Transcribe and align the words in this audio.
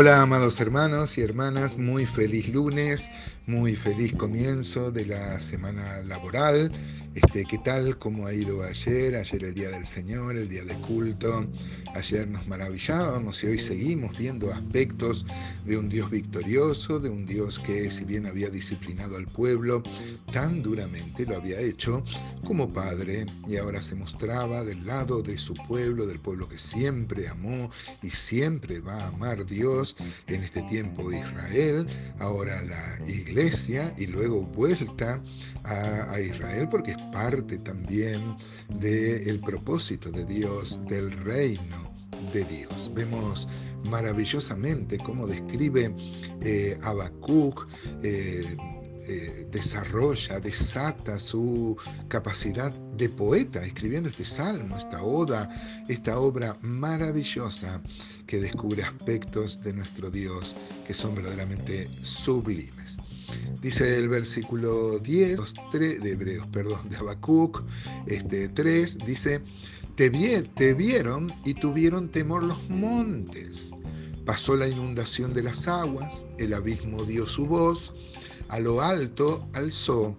Hola 0.00 0.22
amados 0.22 0.58
hermanos 0.62 1.18
y 1.18 1.20
hermanas, 1.20 1.76
muy 1.76 2.06
feliz 2.06 2.48
lunes, 2.48 3.10
muy 3.46 3.76
feliz 3.76 4.14
comienzo 4.14 4.90
de 4.90 5.04
la 5.04 5.38
semana 5.40 6.00
laboral. 6.06 6.72
Este, 7.12 7.44
¿Qué 7.44 7.58
tal? 7.58 7.98
¿Cómo 7.98 8.28
ha 8.28 8.32
ido 8.32 8.62
ayer? 8.62 9.16
Ayer 9.16 9.42
el 9.44 9.54
Día 9.54 9.70
del 9.70 9.84
Señor, 9.84 10.36
el 10.36 10.48
Día 10.48 10.64
de 10.64 10.76
culto. 10.76 11.44
Ayer 11.92 12.28
nos 12.28 12.46
maravillábamos 12.46 13.42
y 13.42 13.48
hoy 13.48 13.58
seguimos 13.58 14.16
viendo 14.16 14.52
aspectos 14.52 15.26
de 15.64 15.76
un 15.76 15.88
Dios 15.88 16.08
victorioso, 16.08 17.00
de 17.00 17.08
un 17.08 17.26
Dios 17.26 17.58
que 17.58 17.90
si 17.90 18.04
bien 18.04 18.26
había 18.26 18.48
disciplinado 18.48 19.16
al 19.16 19.26
pueblo, 19.26 19.82
tan 20.32 20.62
duramente 20.62 21.26
lo 21.26 21.36
había 21.36 21.58
hecho 21.58 22.04
como 22.46 22.72
Padre 22.72 23.26
y 23.48 23.56
ahora 23.56 23.82
se 23.82 23.96
mostraba 23.96 24.62
del 24.62 24.86
lado 24.86 25.20
de 25.20 25.36
su 25.36 25.54
pueblo, 25.54 26.06
del 26.06 26.20
pueblo 26.20 26.48
que 26.48 26.58
siempre 26.58 27.26
amó 27.26 27.70
y 28.04 28.10
siempre 28.10 28.78
va 28.78 28.94
a 28.94 29.08
amar 29.08 29.44
Dios 29.46 29.96
en 30.28 30.44
este 30.44 30.62
tiempo 30.62 31.10
Israel, 31.10 31.88
ahora 32.20 32.62
la 32.62 33.08
iglesia 33.08 33.92
y 33.98 34.06
luego 34.06 34.42
vuelta 34.42 35.20
a, 35.64 36.12
a 36.12 36.20
Israel 36.20 36.68
porque 36.70 36.92
es 36.92 36.99
parte 37.12 37.58
también 37.58 38.36
del 38.68 39.40
propósito 39.40 40.10
de 40.10 40.24
Dios, 40.24 40.78
del 40.88 41.10
reino 41.12 41.90
de 42.32 42.44
Dios. 42.44 42.90
Vemos 42.94 43.48
maravillosamente 43.84 44.98
cómo 44.98 45.26
describe 45.26 45.94
eh. 46.40 46.78
Eh, 48.02 48.56
eh, 49.12 49.48
desarrolla, 49.50 50.38
desata 50.38 51.18
su 51.18 51.76
capacidad 52.06 52.70
de 52.96 53.08
poeta, 53.08 53.64
escribiendo 53.64 54.08
este 54.08 54.24
salmo, 54.24 54.76
esta 54.76 55.02
oda, 55.02 55.50
esta 55.88 56.20
obra 56.20 56.56
maravillosa 56.60 57.82
que 58.26 58.38
descubre 58.38 58.84
aspectos 58.84 59.62
de 59.64 59.72
nuestro 59.72 60.10
Dios 60.10 60.54
que 60.86 60.94
son 60.94 61.16
verdaderamente 61.16 61.88
sublimes. 62.02 62.98
Dice 63.60 63.98
el 63.98 64.08
versículo 64.08 64.98
10 65.00 65.38
de 65.72 66.10
Hebreos, 66.12 66.46
perdón, 66.46 66.88
de 66.88 66.96
Habacuc 66.96 67.62
este, 68.06 68.48
3, 68.48 68.98
dice, 69.04 69.42
te, 69.96 70.10
te 70.10 70.72
vieron 70.72 71.30
y 71.44 71.52
tuvieron 71.52 72.08
temor 72.08 72.42
los 72.42 72.70
montes. 72.70 73.72
Pasó 74.24 74.56
la 74.56 74.66
inundación 74.66 75.34
de 75.34 75.42
las 75.42 75.68
aguas, 75.68 76.24
el 76.38 76.54
abismo 76.54 77.04
dio 77.04 77.26
su 77.26 77.46
voz, 77.46 77.92
a 78.48 78.58
lo 78.60 78.80
alto 78.80 79.46
alzó 79.52 80.16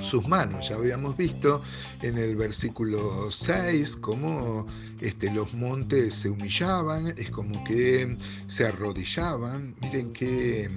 sus 0.00 0.26
manos. 0.26 0.68
Ya 0.68 0.76
habíamos 0.76 1.16
visto 1.16 1.62
en 2.00 2.18
el 2.18 2.36
versículo 2.36 3.30
6 3.30 3.96
cómo 3.96 4.66
este, 5.00 5.30
los 5.32 5.52
montes 5.54 6.14
se 6.14 6.30
humillaban, 6.30 7.14
es 7.18 7.30
como 7.30 7.62
que 7.64 8.16
se 8.46 8.66
arrodillaban. 8.66 9.74
Miren 9.80 10.12
qué 10.12 10.70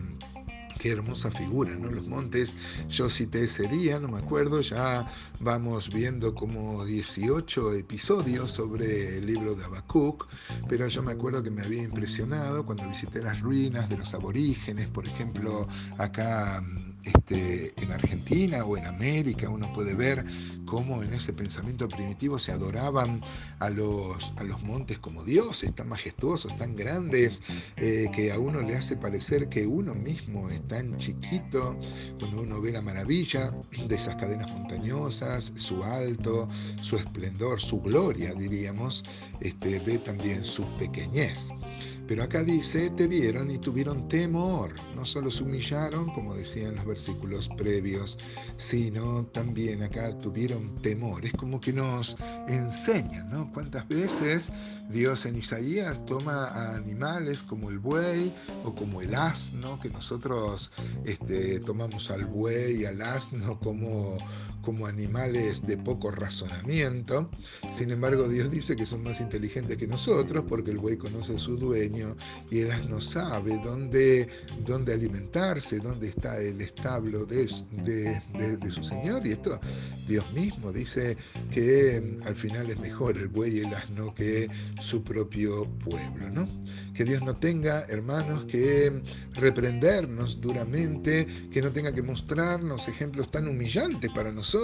qué 0.86 0.92
hermosa 0.92 1.32
figura, 1.32 1.74
¿no? 1.74 1.90
Los 1.90 2.08
montes, 2.08 2.54
yo 2.90 3.10
cité 3.10 3.46
ese 3.46 3.68
día, 3.68 4.00
no 4.00 4.08
me 4.08 4.20
acuerdo, 4.20 4.62
ya 4.62 5.10
vamos 5.40 5.92
viendo 5.92 6.36
como 6.36 6.86
18 6.86 7.74
episodios 7.74 8.52
sobre 8.52 9.18
el 9.18 9.26
libro 9.26 9.56
de 9.56 9.66
Habacuc, 9.66 10.28
pero 10.70 10.88
yo 10.88 11.02
me 11.02 11.14
acuerdo 11.14 11.42
que 11.42 11.50
me 11.50 11.64
había 11.64 11.82
impresionado 11.82 12.68
cuando 12.68 12.88
visité 12.88 13.24
las 13.24 13.42
ruinas 13.42 13.90
de 13.90 13.98
los 13.98 14.14
aborígenes, 14.14 14.88
por 14.90 15.08
ejemplo, 15.08 15.68
acá 15.98 16.64
este, 17.06 17.74
en 17.82 17.92
Argentina 17.92 18.64
o 18.66 18.78
en 18.78 18.86
América, 18.86 19.50
uno 19.50 19.72
puede 19.74 19.94
ver 19.94 20.26
cómo 20.66 21.04
en 21.04 21.14
ese 21.14 21.34
pensamiento 21.34 21.88
primitivo 21.88 22.40
se 22.40 22.52
adoraban 22.52 23.22
a 23.60 23.70
los, 23.70 24.34
a 24.38 24.44
los 24.44 24.62
montes 24.64 25.00
como 25.00 25.24
dioses, 25.24 25.74
tan 25.76 25.88
majestuosos, 25.90 26.58
tan 26.58 26.76
grandes, 26.76 27.42
eh, 27.78 28.10
que 28.14 28.32
a 28.32 28.40
uno 28.40 28.62
le 28.62 28.76
hace 28.76 28.98
parecer 28.98 29.50
que 29.50 29.68
uno 29.68 29.94
mismo 29.94 30.50
es 30.50 30.68
tan 30.68 30.98
chiquito 30.98 31.78
cuando 32.20 32.42
uno 32.42 32.62
ve 32.62 32.72
la 32.72 32.82
maravilla 32.82 33.52
de 33.88 33.96
esas 33.96 34.16
cadenas 34.16 34.52
montañosas, 34.52 35.54
su 35.56 35.84
alto, 35.84 36.48
su 36.82 36.98
esplendor, 36.98 37.62
su 37.62 37.82
gloria, 37.82 38.34
diríamos, 38.34 39.04
este, 39.40 39.80
ve 39.80 40.00
también 40.00 40.44
su 40.44 40.64
pequeñez. 40.78 41.52
Pero 42.08 42.24
acá 42.24 42.44
dice, 42.44 42.90
te 42.92 43.08
vieron 43.08 43.50
y 43.50 43.58
tuvieron 43.58 44.08
temor. 44.08 44.74
No 44.96 45.06
solo 45.06 45.32
se 45.32 45.44
humillaron, 45.44 46.12
como 46.14 46.36
decían 46.36 46.76
los 46.76 46.86
versículos 46.86 47.50
previos, 47.58 48.18
sino 48.58 49.26
también 49.28 49.82
acá 49.84 50.18
tuvieron 50.20 50.76
temor. 50.82 51.26
Es 51.26 51.34
como 51.34 51.60
que 51.60 51.74
nos 51.74 52.18
enseñan, 52.48 53.30
¿no? 53.30 53.52
Cuántas 53.54 53.88
veces 53.88 54.52
Dios 54.90 55.26
en 55.26 55.36
Isaías 55.36 56.06
toma 56.06 56.46
a 56.46 56.76
animales 56.76 57.42
como 57.44 57.70
el 57.70 57.80
buey 57.80 58.34
o 58.64 58.76
como 58.76 59.02
el 59.02 59.16
asno, 59.16 59.80
que 59.80 59.90
nosotros 59.90 60.72
este, 61.06 61.60
tomamos 61.60 62.12
al 62.12 62.26
buey 62.26 62.82
y 62.82 62.86
al 62.86 63.02
asno 63.02 63.60
como, 63.60 64.18
como 64.66 64.88
animales 64.88 65.66
de 65.66 65.78
poco 65.78 66.10
razonamiento. 66.10 67.30
Sin 67.72 67.92
embargo, 67.92 68.28
Dios 68.28 68.50
dice 68.50 68.76
que 68.76 68.86
son 68.86 69.04
más 69.04 69.22
inteligentes 69.22 69.78
que 69.78 69.86
nosotros 69.86 70.44
porque 70.50 70.72
el 70.72 70.80
buey 70.80 70.98
conoce 70.98 71.36
a 71.36 71.38
su 71.38 71.56
dueño 71.56 72.18
y 72.50 72.60
el 72.60 72.72
asno 72.72 73.00
sabe 73.00 73.60
dónde, 73.64 74.28
dónde 74.66 74.94
alimentarse, 74.94 75.80
dónde 75.80 76.08
está 76.08 76.42
el 76.42 76.60
establo 76.62 77.26
de, 77.26 77.48
de, 77.84 78.72
su 78.72 78.84
Señor. 78.84 79.26
Y 79.28 79.34
esto 79.34 79.60
Dios 80.08 80.26
mismo 80.34 80.74
dice 80.74 81.16
que 81.52 82.02
mm, 82.02 82.28
al 82.28 82.36
final 82.36 82.70
es 82.72 82.80
mejor 82.80 83.18
el 83.18 83.28
buey 83.28 83.58
y 83.58 83.60
el 83.60 83.74
asno 83.74 84.14
que 84.16 84.50
su 84.82 85.04
propio 85.04 85.70
pueblo. 85.86 86.30
¿no? 86.32 86.48
Que 86.96 87.06
Dios 87.06 87.22
no 87.22 87.36
tenga, 87.36 87.84
hermanos, 87.84 88.46
que 88.46 89.02
reprendernos 89.36 90.42
duramente, 90.42 91.28
que 91.52 91.62
no 91.62 91.72
tenga 91.72 91.94
que 91.94 92.02
mostrarnos 92.02 92.88
ejemplos 92.88 93.30
tan 93.30 93.48
humillantes 93.48 94.10
para 94.12 94.32
nosotros 94.32 94.55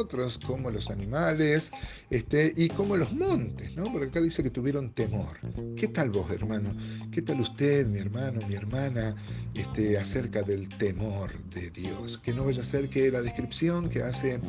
como 0.46 0.70
los 0.70 0.90
animales 0.90 1.72
este, 2.10 2.54
y 2.56 2.70
como 2.70 2.96
los 2.96 3.14
montes, 3.14 3.76
¿no? 3.76 3.92
porque 3.92 4.08
acá 4.08 4.22
dice 4.22 4.44
que 4.44 4.50
tuvieron 4.50 4.92
temor. 4.94 5.38
¿Qué 5.76 5.88
tal 5.88 6.10
vos, 6.10 6.32
hermano? 6.32 6.74
¿Qué 7.12 7.22
tal 7.22 7.40
usted, 7.42 7.88
mi 7.88 8.00
hermano, 8.00 8.40
mi 8.48 8.56
hermana, 8.56 9.16
este, 9.54 9.98
acerca 9.98 10.44
del 10.44 10.70
temor 10.78 11.32
de 11.54 11.70
Dios? 11.72 12.18
Que 12.18 12.34
no 12.34 12.46
vaya 12.46 12.62
a 12.62 12.66
ser 12.66 12.90
que 12.90 13.12
la 13.12 13.22
descripción 13.22 13.90
que 13.90 14.02
hace 14.02 14.40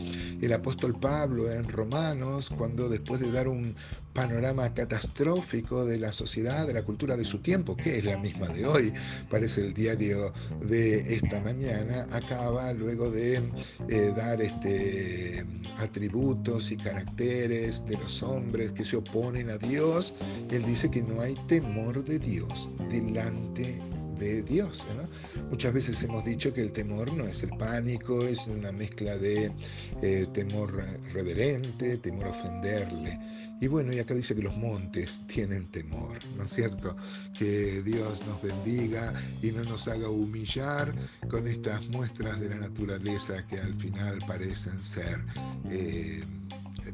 el 0.41 0.53
apóstol 0.53 0.98
Pablo 0.98 1.50
en 1.50 1.69
Romanos, 1.69 2.50
cuando 2.56 2.88
después 2.88 3.20
de 3.20 3.30
dar 3.32 3.48
un 3.48 3.74
panorama 4.12 4.72
catastrófico 4.74 5.84
de 5.84 5.98
la 5.98 6.12
sociedad, 6.12 6.66
de 6.66 6.74
la 6.74 6.82
cultura 6.82 7.16
de 7.16 7.24
su 7.24 7.38
tiempo, 7.38 7.76
que 7.76 7.98
es 7.98 8.04
la 8.04 8.19
misma 8.19 8.48
de 8.48 8.66
hoy, 8.66 8.92
parece 9.30 9.62
el 9.62 9.72
diario 9.72 10.32
de 10.60 11.14
esta 11.14 11.41
mañana, 11.41 12.06
acaba 12.12 12.72
luego 12.72 13.10
de 13.10 13.42
eh, 13.88 14.12
dar 14.14 14.42
este, 14.42 15.31
atributos 15.78 16.70
y 16.70 16.76
caracteres 16.76 17.87
de 17.87 17.97
los 17.97 18.22
hombres 18.22 18.72
que 18.72 18.84
se 18.84 18.97
oponen 18.97 19.50
a 19.50 19.59
Dios, 19.59 20.15
él 20.50 20.65
dice 20.65 20.91
que 20.91 21.03
no 21.03 21.20
hay 21.20 21.34
temor 21.47 22.04
de 22.04 22.19
Dios 22.19 22.69
delante 22.91 23.81
Dios. 24.43 24.87
Muchas 25.50 25.72
veces 25.72 26.03
hemos 26.03 26.25
dicho 26.25 26.53
que 26.53 26.62
el 26.62 26.72
temor 26.72 27.12
no 27.12 27.25
es 27.25 27.43
el 27.43 27.50
pánico, 27.50 28.27
es 28.27 28.47
una 28.47 28.72
mezcla 28.72 29.16
de 29.16 29.53
eh, 30.03 30.27
temor 30.33 30.84
reverente, 31.12 31.99
temor 31.99 32.28
ofenderle. 32.28 33.19
Y 33.60 33.69
bueno, 33.69 33.93
y 33.93 34.00
acá 34.00 34.15
dice 34.15 34.34
que 34.34 34.43
los 34.43 34.56
montes 34.56 35.21
tienen 35.28 35.71
temor, 35.71 36.19
¿no 36.37 36.44
es 36.44 36.53
cierto? 36.53 36.97
Que 37.38 37.81
Dios 37.83 38.25
nos 38.27 38.43
bendiga 38.43 39.15
y 39.41 39.53
no 39.53 39.62
nos 39.62 39.87
haga 39.87 40.09
humillar 40.09 40.93
con 41.28 41.47
estas 41.47 41.89
muestras 41.91 42.41
de 42.41 42.49
la 42.49 42.56
naturaleza 42.56 43.47
que 43.47 43.59
al 43.59 43.75
final 43.77 44.19
parecen 44.27 44.83
ser... 44.83 45.25
Eh, 45.71 46.25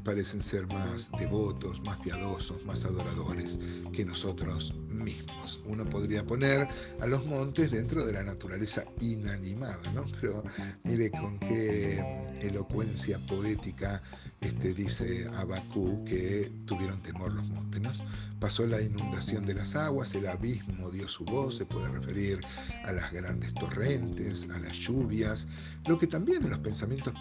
parecen 0.04 0.42
ser 0.42 0.66
más 0.68 1.10
devotos, 1.18 1.80
más 1.82 1.98
piadosos, 1.98 2.64
más 2.64 2.84
adoradores 2.84 3.58
que 3.92 4.04
nosotros 4.04 4.74
mismos. 4.88 5.60
Uno 5.66 5.84
podría 5.88 6.24
poner 6.24 6.68
a 7.00 7.06
los 7.06 7.24
montes 7.26 7.70
dentro 7.70 8.04
de 8.04 8.12
la 8.12 8.22
naturaleza 8.22 8.84
inanimada, 9.00 9.80
¿no? 9.94 10.04
Pero 10.20 10.42
mire 10.84 11.10
con 11.10 11.38
qué 11.38 12.04
elocuencia 12.40 13.18
poética 13.26 14.02
este, 14.40 14.72
dice 14.72 15.28
Abacú 15.36 16.04
que 16.04 16.50
tuvieron 16.66 17.00
temor 17.02 17.32
los 17.32 17.46
montes. 17.48 17.80
¿no? 17.80 17.90
Pasó 18.38 18.66
la 18.66 18.80
inundación 18.80 19.44
de 19.44 19.54
las 19.54 19.74
aguas, 19.74 20.14
el 20.14 20.28
abismo 20.28 20.90
dio 20.90 21.08
su 21.08 21.24
voz, 21.24 21.56
se 21.56 21.66
puede 21.66 21.88
referir 21.88 22.40
a 22.84 22.92
las 22.92 23.12
grandes 23.12 23.52
torrentes, 23.54 24.46
a 24.54 24.60
las 24.60 24.76
lluvias, 24.76 25.48
lo 25.88 25.98
que 25.98 26.06
también 26.06 26.44
en 26.44 26.50
los 26.50 26.60
pensamientos 26.60 27.12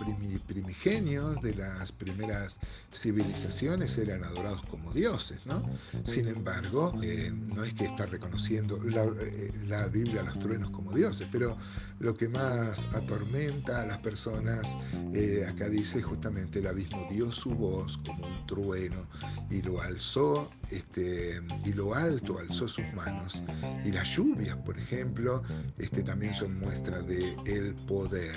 primigenios 0.45 1.41
de 1.41 1.55
las 1.55 1.91
primeras 1.91 2.59
civilizaciones 2.91 3.97
eran 3.97 4.23
adorados 4.23 4.63
como 4.63 4.91
dioses. 4.93 5.45
¿no? 5.45 5.63
Sin 6.03 6.27
embargo, 6.27 6.93
eh, 7.03 7.31
no 7.33 7.63
es 7.63 7.73
que 7.73 7.85
está 7.85 8.05
reconociendo 8.05 8.79
la, 8.83 9.03
eh, 9.03 9.51
la 9.67 9.87
Biblia 9.87 10.21
a 10.21 10.23
los 10.23 10.39
truenos 10.39 10.69
como 10.71 10.91
dioses, 10.93 11.27
pero 11.31 11.57
lo 11.99 12.13
que 12.13 12.29
más 12.29 12.87
atormenta 12.93 13.81
a 13.81 13.85
las 13.85 13.97
personas 13.99 14.77
eh, 15.13 15.45
acá 15.47 15.67
dice 15.69 16.01
justamente 16.01 16.59
el 16.59 16.67
abismo 16.67 17.07
dio 17.09 17.31
su 17.31 17.51
voz 17.51 17.97
como 18.05 18.27
un 18.27 18.45
trueno 18.45 19.07
y 19.49 19.61
lo 19.61 19.81
alzó, 19.81 20.49
este, 20.71 21.41
y 21.65 21.73
lo 21.73 21.95
alto 21.95 22.37
alzó 22.39 22.67
sus 22.67 22.85
manos. 22.93 23.43
Y 23.85 23.91
las 23.91 24.15
lluvias, 24.15 24.57
por 24.57 24.77
ejemplo, 24.77 25.41
este, 25.77 26.03
también 26.03 26.33
son 26.33 26.59
muestras 26.59 27.07
de 27.07 27.35
el 27.45 27.73
poder 27.73 28.35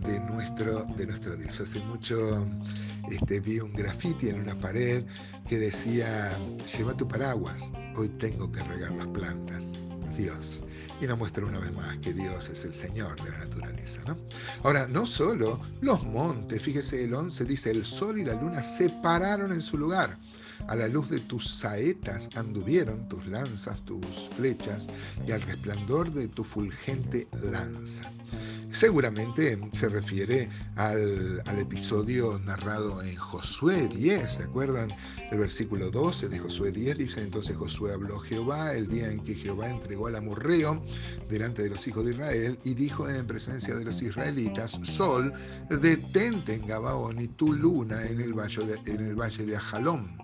de 0.00 0.20
nuestro, 0.20 0.84
de 0.96 1.06
nuestro 1.06 1.36
Dios. 1.36 1.60
Hace 1.60 1.80
mucho 1.80 2.46
este, 3.12 3.40
vi 3.40 3.60
un 3.60 3.72
grafiti 3.72 4.28
en 4.28 4.40
una 4.40 4.56
pared 4.56 5.04
que 5.48 5.58
decía, 5.58 6.30
lleva 6.76 6.96
tu 6.96 7.06
paraguas, 7.06 7.72
hoy 7.96 8.08
tengo 8.08 8.50
que 8.52 8.62
regar 8.62 8.92
las 8.92 9.06
plantas. 9.08 9.74
Dios. 10.18 10.60
Y 11.00 11.06
nos 11.06 11.16
muestra 11.16 11.46
una 11.46 11.60
vez 11.60 11.72
más 11.74 11.96
que 11.98 12.12
Dios 12.12 12.50
es 12.50 12.64
el 12.64 12.74
Señor 12.74 13.22
de 13.22 13.30
la 13.30 13.38
naturaleza. 13.38 14.02
¿no? 14.06 14.18
Ahora, 14.64 14.86
no 14.88 15.06
solo 15.06 15.60
los 15.80 16.02
montes, 16.04 16.60
fíjese 16.60 17.04
el 17.04 17.14
11 17.14 17.44
dice, 17.44 17.70
el 17.70 17.84
sol 17.84 18.18
y 18.18 18.24
la 18.24 18.34
luna 18.34 18.62
se 18.62 18.90
pararon 18.90 19.52
en 19.52 19.60
su 19.60 19.78
lugar. 19.78 20.18
A 20.66 20.74
la 20.74 20.88
luz 20.88 21.08
de 21.08 21.20
tus 21.20 21.48
saetas 21.48 22.28
anduvieron 22.34 23.08
tus 23.08 23.24
lanzas, 23.28 23.80
tus 23.82 24.04
flechas, 24.36 24.88
y 25.24 25.30
al 25.30 25.40
resplandor 25.42 26.12
de 26.12 26.26
tu 26.26 26.42
fulgente 26.42 27.28
lanza. 27.44 28.02
Seguramente 28.70 29.58
se 29.72 29.88
refiere 29.88 30.48
al, 30.76 31.42
episodio 31.58 32.38
narrado 32.40 33.02
en 33.02 33.16
Josué 33.16 33.88
10, 33.88 34.30
¿se 34.30 34.42
acuerdan? 34.44 34.90
El 35.30 35.38
versículo 35.38 35.90
12 35.90 36.28
de 36.28 36.38
Josué 36.38 36.70
10 36.70 36.98
dice, 36.98 37.22
entonces 37.22 37.56
Josué 37.56 37.92
habló 37.92 38.18
Jehová 38.20 38.74
el 38.74 38.86
día 38.86 39.10
en 39.10 39.20
que 39.20 39.34
Jehová 39.34 39.70
entregó 39.70 40.06
al 40.06 40.16
amorreo 40.16 40.82
delante 41.28 41.62
de 41.62 41.70
los 41.70 41.86
hijos 41.88 42.04
de 42.04 42.12
Israel 42.12 42.58
y 42.64 42.74
dijo 42.74 43.08
en 43.08 43.26
presencia 43.26 43.74
de 43.74 43.84
los 43.84 44.02
israelitas, 44.02 44.78
Sol, 44.82 45.32
detente 45.68 46.54
en 46.54 46.66
Gabaón 46.66 47.20
y 47.20 47.28
tu 47.28 47.52
luna 47.52 48.06
en 48.06 48.20
el 48.20 48.34
valle 48.34 48.64
de, 48.64 48.92
en 48.92 49.00
el 49.00 49.14
valle 49.14 49.44
de 49.44 49.56
Ajalón 49.56 50.18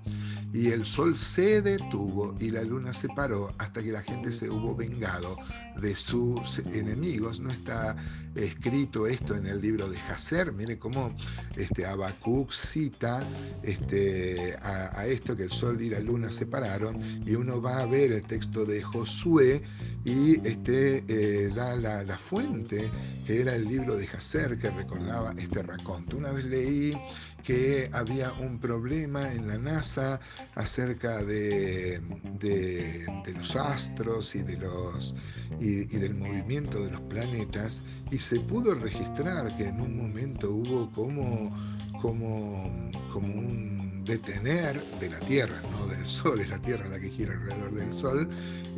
y 0.55 0.71
el 0.71 0.85
sol 0.85 1.17
se 1.19 1.61
detuvo 1.61 2.33
y 2.39 2.51
la 2.51 2.62
luna 2.62 2.93
se 2.93 3.09
paró 3.09 3.53
hasta 3.59 3.83
que 3.83 3.91
la 3.91 4.03
gente 4.03 4.33
se 4.33 4.49
hubo 4.49 4.77
vengado 4.77 5.37
de 5.83 5.97
sus 5.97 6.61
enemigos. 6.61 7.41
No 7.41 7.51
está 7.51 7.97
escrito 8.37 9.09
esto 9.09 9.35
en 9.35 9.49
el 9.49 9.61
libro 9.61 9.89
de 9.89 9.99
Hacer. 9.99 10.53
Mire 10.53 10.79
cómo 10.79 11.12
este, 11.56 11.85
Habacuc 11.85 12.53
cita 12.53 13.27
este, 13.65 14.56
a, 14.62 15.05
esto 15.09 15.37
que 15.37 15.43
el 15.43 15.51
sol 15.51 15.83
y 15.83 15.91
la 15.91 15.99
luna 15.99 16.31
se 16.31 16.47
pararon 16.47 16.95
y 17.27 17.35
uno 17.35 17.61
va 17.61 17.81
a 17.81 17.87
ver 17.87 18.12
el 18.12 18.23
texto 18.23 18.65
de 18.65 18.81
Josué 18.81 19.61
y 20.05 20.37
este, 20.47 21.05
eh, 21.09 21.49
da 21.53 21.75
la, 21.77 22.17
fuente 22.17 22.93
que 23.27 23.41
era 23.41 23.56
el 23.56 23.65
libro 23.65 23.97
de 23.97 24.06
Hacer 24.06 24.56
que 24.56 24.71
recordaba 24.71 25.35
este 25.37 25.65
raconto. 25.65 26.17
Una 26.17 26.31
vez 26.31 26.45
leí 26.45 26.97
que 27.44 27.91
había 27.93 28.32
un 28.32 28.58
problema 28.58 29.31
en 29.32 29.46
la 29.46 29.58
NASA 29.58 30.19
acerca 30.55 31.23
de, 31.23 32.00
de, 32.41 33.06
los 33.37 33.55
astros 33.55 34.35
y, 34.35 34.43
de 34.43 34.56
los, 34.56 35.14
y, 35.61 35.85
del 35.85 36.14
movimiento 36.14 36.82
de 36.82 36.91
los 36.91 37.02
planetas 37.02 37.82
y 38.11 38.19
se 38.19 38.41
pudo 38.41 38.75
registrar 38.75 39.55
que 39.56 39.67
en 39.67 39.81
un 39.81 39.96
momento 39.96 40.50
hubo 40.50 40.91
como, 40.93 41.55
como, 42.00 42.91
como 43.12 43.35
un 43.35 44.02
detener 44.05 44.82
de 44.99 45.11
la 45.11 45.20
Tierra, 45.20 45.61
no 45.70 45.87
del 45.87 46.06
Sol, 46.06 46.41
es 46.41 46.49
la 46.49 46.61
Tierra 46.61 46.88
la 46.88 46.99
que 46.99 47.11
gira 47.11 47.35
alrededor 47.35 47.75
del 47.75 47.93
Sol, 47.93 48.29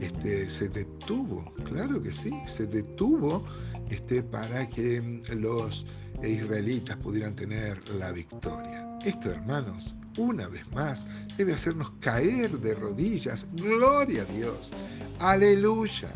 este, 0.01 0.51
se 0.51 0.69
detuvo, 0.69 1.55
claro 1.65 2.03
que 2.03 2.11
sí, 2.11 2.33
se 2.47 2.67
detuvo 2.67 3.45
este, 3.91 4.23
para 4.23 4.69
que 4.69 5.21
los 5.37 5.87
israelitas 6.23 6.97
pudieran 6.97 7.35
tener 7.35 7.79
la 7.91 8.13
victoria. 8.13 8.99
Esto, 9.05 9.31
hermanos, 9.31 9.97
una 10.17 10.49
vez 10.49 10.71
más, 10.73 11.07
debe 11.37 11.53
hacernos 11.53 11.93
caer 12.01 12.59
de 12.59 12.75
rodillas. 12.75 13.47
Gloria 13.55 14.23
a 14.23 14.25
Dios. 14.27 14.73
Aleluya. 15.19 16.11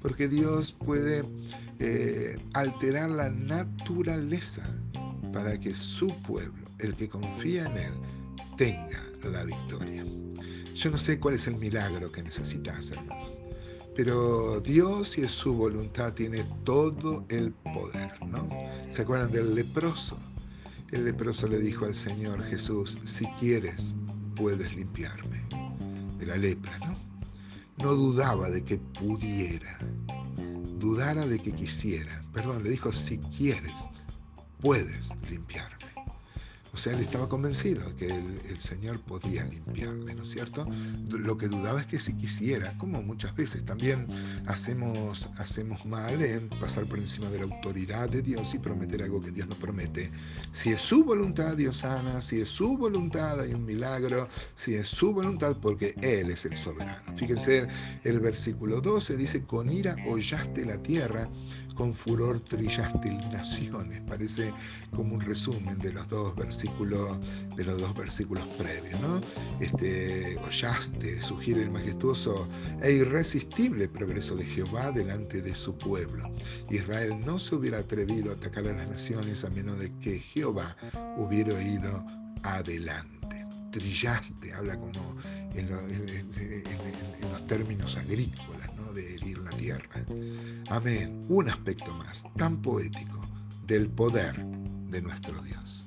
Porque 0.00 0.28
Dios 0.28 0.72
puede 0.72 1.24
eh, 1.78 2.38
alterar 2.54 3.10
la 3.10 3.30
naturaleza 3.30 4.62
para 5.32 5.58
que 5.58 5.74
su 5.74 6.08
pueblo, 6.22 6.64
el 6.78 6.94
que 6.94 7.08
confía 7.08 7.66
en 7.66 7.78
Él, 7.78 7.92
tenga 8.56 9.02
la 9.30 9.44
victoria. 9.44 10.04
Yo 10.74 10.90
no 10.90 10.98
sé 10.98 11.20
cuál 11.20 11.34
es 11.34 11.46
el 11.46 11.56
milagro 11.56 12.10
que 12.10 12.22
necesitas, 12.22 12.90
hermano. 12.90 13.41
Pero 13.94 14.60
Dios 14.60 15.18
y 15.18 15.28
su 15.28 15.54
voluntad 15.54 16.14
tiene 16.14 16.44
todo 16.64 17.24
el 17.28 17.52
poder, 17.52 18.10
¿no? 18.26 18.48
¿Se 18.90 19.02
acuerdan 19.02 19.30
del 19.30 19.54
leproso? 19.54 20.18
El 20.90 21.04
leproso 21.04 21.46
le 21.46 21.58
dijo 21.58 21.84
al 21.84 21.94
Señor 21.94 22.42
Jesús, 22.44 22.98
si 23.04 23.26
quieres, 23.38 23.94
puedes 24.34 24.74
limpiarme 24.74 25.42
de 26.18 26.26
la 26.26 26.36
lepra, 26.36 26.78
¿no? 26.78 26.94
No 27.82 27.94
dudaba 27.94 28.48
de 28.48 28.62
que 28.62 28.78
pudiera, 28.78 29.78
dudara 30.78 31.26
de 31.26 31.38
que 31.38 31.52
quisiera. 31.52 32.22
Perdón, 32.32 32.62
le 32.62 32.70
dijo, 32.70 32.92
si 32.92 33.18
quieres, 33.18 33.90
puedes 34.60 35.14
limpiarme. 35.28 35.81
O 36.74 36.78
sea, 36.78 36.94
él 36.94 37.00
estaba 37.00 37.28
convencido 37.28 37.94
que 37.96 38.06
el, 38.06 38.58
Señor 38.58 39.00
podía 39.00 39.44
limpiarle, 39.44 40.14
¿no 40.14 40.22
es 40.22 40.30
cierto? 40.30 40.66
Lo 41.08 41.36
que 41.36 41.48
dudaba 41.48 41.80
es 41.80 41.86
que 41.86 42.00
si 42.00 42.16
quisiera, 42.16 42.76
como 42.78 43.02
muchas 43.02 43.34
veces 43.34 43.64
también 43.64 44.06
hacemos, 44.46 45.28
hacemos 45.36 45.84
mal 45.84 46.22
en 46.22 46.48
pasar 46.60 46.84
por 46.84 46.98
encima 46.98 47.28
de 47.28 47.40
la 47.40 47.44
autoridad 47.44 48.08
de 48.08 48.22
Dios 48.22 48.54
y 48.54 48.58
prometer 48.58 49.02
algo 49.02 49.20
que 49.20 49.32
Dios 49.32 49.48
no 49.48 49.56
promete. 49.56 50.10
Si 50.52 50.70
es 50.70 50.80
su 50.80 51.04
voluntad, 51.04 51.56
Dios 51.56 51.78
sana, 51.78 52.22
si 52.22 52.40
es 52.40 52.48
su 52.48 52.78
voluntad, 52.78 53.40
hay 53.40 53.52
un 53.52 53.66
milagro, 53.66 54.28
si 54.54 54.74
es 54.74 54.88
su 54.88 55.12
voluntad, 55.12 55.56
porque 55.60 55.94
Él 56.00 56.30
es 56.30 56.46
el 56.46 56.56
soberano. 56.56 57.16
Fíjense, 57.16 57.68
el 58.04 58.20
versículo 58.20 58.80
12 58.80 59.16
dice, 59.16 59.44
con 59.44 59.70
ira 59.70 59.96
hollaste 60.06 60.64
la 60.64 60.82
tierra 60.82 61.28
con 61.74 61.94
furor 61.94 62.40
trillaste 62.40 63.10
naciones. 63.32 64.00
Parece 64.08 64.52
como 64.94 65.14
un 65.14 65.20
resumen 65.20 65.78
de 65.78 65.92
los 65.92 66.08
dos 66.08 66.34
versículos, 66.36 67.18
de 67.56 67.64
los 67.64 67.80
dos 67.80 67.94
versículos 67.94 68.46
previos, 68.58 69.00
¿no? 69.00 69.20
Este, 69.60 70.36
hollaste, 70.44 71.20
sugiere 71.20 71.62
el 71.62 71.70
majestuoso 71.70 72.48
e 72.82 72.92
irresistible 72.92 73.88
progreso 73.88 74.36
de 74.36 74.44
Jehová 74.44 74.92
delante 74.92 75.42
de 75.42 75.54
su 75.54 75.76
pueblo. 75.76 76.30
Israel 76.70 77.14
no 77.24 77.38
se 77.38 77.54
hubiera 77.54 77.78
atrevido 77.78 78.30
a 78.30 78.34
atacar 78.34 78.66
a 78.66 78.72
las 78.72 78.88
naciones 78.88 79.44
a 79.44 79.50
menos 79.50 79.78
de 79.78 79.92
que 79.98 80.18
Jehová 80.18 80.76
hubiera 81.16 81.62
ido 81.62 82.04
adelante. 82.42 83.21
Trillaste, 83.72 84.52
habla 84.52 84.78
como 84.78 85.16
en, 85.54 85.68
los 87.30 87.44
términos 87.46 87.96
agrícolas 87.96 88.70
de 88.94 89.14
herir 89.14 89.38
la 89.38 89.50
tierra. 89.52 90.04
Amén. 90.68 91.24
Un 91.28 91.48
aspecto 91.48 91.94
más, 91.94 92.26
tan 92.36 92.60
poético, 92.60 93.26
del 93.66 93.88
poder 93.88 94.36
de 94.44 95.00
nuestro 95.00 95.40
Dios. 95.42 95.86